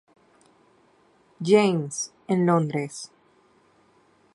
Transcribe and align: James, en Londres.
James, 1.43 2.11
en 2.25 2.47
Londres. 2.47 3.11